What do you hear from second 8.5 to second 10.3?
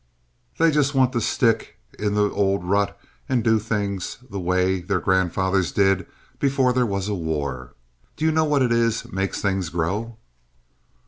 it is makes things grow?"